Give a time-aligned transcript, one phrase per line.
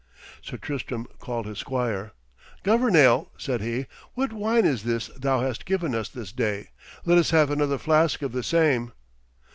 [0.41, 2.13] Sir Tristram called his squire.
[2.63, 3.85] 'Governale,' said he,
[4.15, 6.69] 'what wine is this thou hast given us this day?
[7.05, 8.93] Let us have another flask of the same.'